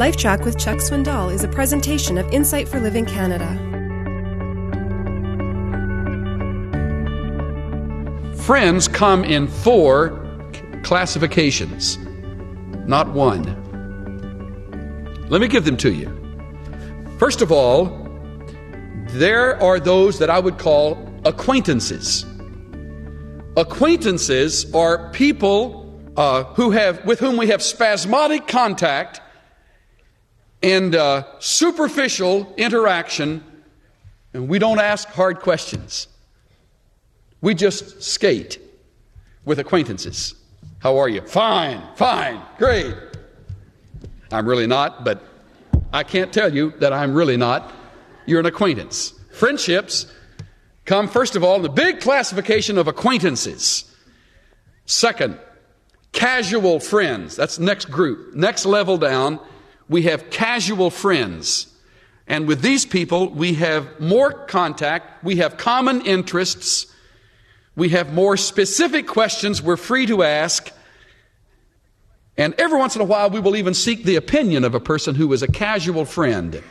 [0.00, 3.46] LifeTrac with Chuck Swindoll is a presentation of Insight for Living Canada.
[8.44, 10.26] Friends come in four
[10.84, 11.98] classifications,
[12.88, 13.44] not one.
[15.28, 16.08] Let me give them to you.
[17.18, 17.84] First of all,
[19.08, 20.96] there are those that I would call
[21.26, 22.24] acquaintances.
[23.58, 29.20] Acquaintances are people uh, who have, with whom we have spasmodic contact
[30.62, 33.42] and uh, superficial interaction,
[34.34, 36.08] and we don't ask hard questions.
[37.40, 38.60] We just skate
[39.44, 40.34] with acquaintances.
[40.80, 41.22] How are you?
[41.22, 42.94] Fine, fine, great.
[44.32, 45.22] I'm really not, but
[45.92, 47.72] I can't tell you that I'm really not.
[48.26, 49.12] You're an acquaintance.
[49.32, 50.06] Friendships
[50.84, 53.84] come, first of all, in the big classification of acquaintances.
[54.86, 55.38] Second,
[56.12, 57.36] casual friends.
[57.36, 58.34] That's next group.
[58.34, 59.40] Next level down,
[59.90, 61.66] we have casual friends.
[62.28, 66.86] And with these people, we have more contact, we have common interests,
[67.74, 70.70] we have more specific questions we're free to ask.
[72.36, 75.16] And every once in a while, we will even seek the opinion of a person
[75.16, 76.62] who is a casual friend.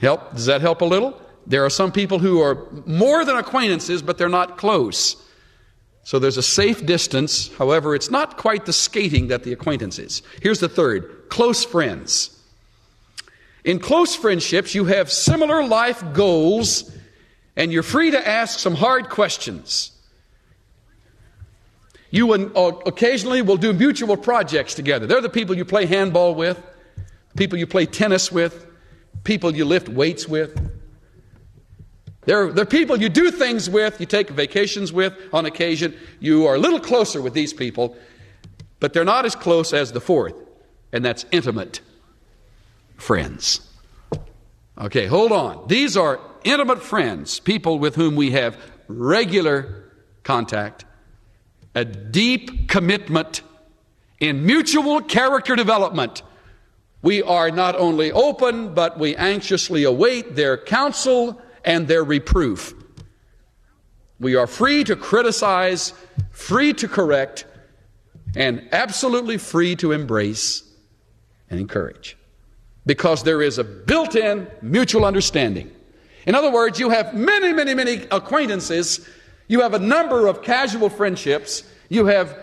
[0.00, 0.34] Help?
[0.34, 1.20] Does that help a little?
[1.48, 5.16] There are some people who are more than acquaintances, but they're not close.
[6.04, 7.52] So there's a safe distance.
[7.54, 10.22] However, it's not quite the skating that the acquaintance is.
[10.40, 12.38] Here's the third close friends.
[13.64, 16.90] In close friendships, you have similar life goals,
[17.56, 19.92] and you're free to ask some hard questions.
[22.10, 25.06] You uh, occasionally will do mutual projects together.
[25.06, 26.62] They're the people you play handball with,
[27.36, 28.66] people you play tennis with,
[29.24, 30.81] people you lift weights with.
[32.24, 35.94] They're, they're people you do things with, you take vacations with on occasion.
[36.20, 37.96] You are a little closer with these people,
[38.80, 40.34] but they're not as close as the fourth,
[40.92, 41.80] and that's intimate
[42.96, 43.68] friends.
[44.78, 45.66] Okay, hold on.
[45.66, 48.56] These are intimate friends, people with whom we have
[48.88, 49.90] regular
[50.22, 50.84] contact,
[51.74, 53.42] a deep commitment
[54.20, 56.22] in mutual character development
[57.02, 62.74] we are not only open, but we anxiously await their counsel and their reproof.
[64.18, 65.92] We are free to criticize,
[66.30, 67.44] free to correct,
[68.36, 70.62] and absolutely free to embrace
[71.50, 72.16] and encourage.
[72.86, 75.70] Because there is a built in mutual understanding.
[76.26, 79.06] In other words, you have many, many, many acquaintances,
[79.48, 82.36] you have a number of casual friendships, you have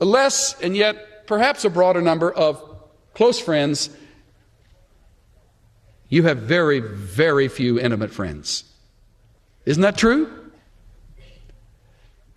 [0.00, 2.62] less and yet perhaps a broader number of
[3.14, 3.90] close friends,
[6.12, 8.64] you have very, very few intimate friends.
[9.64, 10.30] Isn't that true?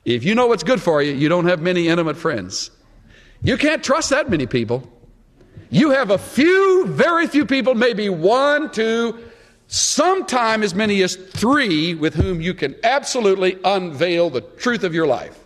[0.06, 2.72] If you know what's good for you, you don't have many intimate friends.
[3.44, 4.90] You can't trust that many people.
[5.70, 9.20] You have a few, very few people, maybe one, two,
[9.68, 15.06] sometime as many as three with whom you can absolutely unveil the truth of your
[15.06, 15.38] life.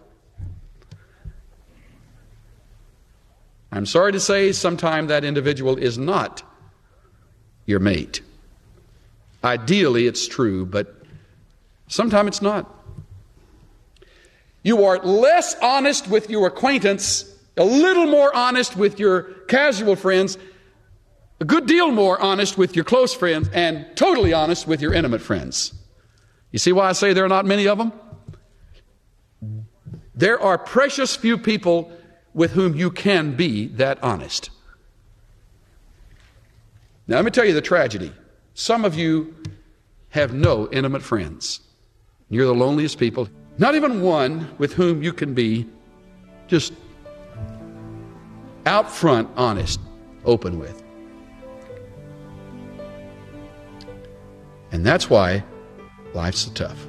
[3.71, 6.43] I'm sorry to say, sometime that individual is not
[7.69, 8.21] your mate.
[9.43, 10.93] Ideally, it's true, but
[11.87, 12.69] sometimes it's not.
[14.63, 17.23] You are less honest with your acquaintance,
[17.55, 20.37] a little more honest with your casual friends,
[21.39, 25.21] a good deal more honest with your close friends, and totally honest with your intimate
[25.21, 25.73] friends.
[26.51, 27.93] You see why I say there are not many of them?
[30.15, 31.91] There are precious few people
[32.33, 34.49] with whom you can be that honest.
[37.09, 38.13] Now, let me tell you the tragedy.
[38.53, 39.35] Some of you
[40.09, 41.59] have no intimate friends.
[42.29, 43.27] You're the loneliest people.
[43.57, 45.67] Not even one with whom you can be
[46.47, 46.71] just
[48.67, 49.79] out front, honest,
[50.23, 50.83] open with.
[54.71, 55.43] And that's why
[56.13, 56.88] life's so tough.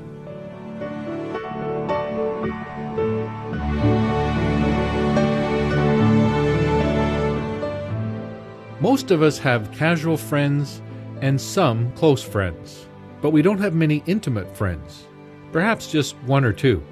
[8.81, 10.81] Most of us have casual friends
[11.21, 12.87] and some close friends,
[13.21, 15.07] but we don't have many intimate friends,
[15.53, 16.83] perhaps just one or two.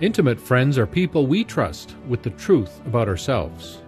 [0.00, 3.82] Intimate friends are people we trust with the truth about ourselves.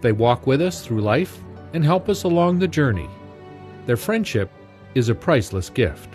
[0.00, 1.40] They walk with us through life
[1.72, 3.10] and help us along the journey.
[3.86, 4.48] Their friendship
[4.94, 6.14] is a priceless gift.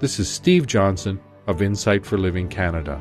[0.00, 3.00] This is Steve Johnson of Insight for Living Canada.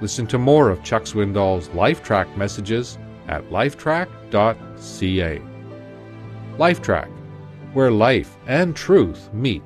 [0.00, 5.42] Listen to more of Chuck Swindoll's LifeTrac messages at lifetrac.ca.
[6.58, 7.08] LifeTrac,
[7.72, 9.62] where life and truth meet.